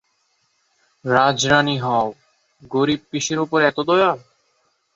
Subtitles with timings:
[1.05, 2.07] রাজরানী হও,
[2.71, 4.11] গরিব পিসির ওপর এত দয়া!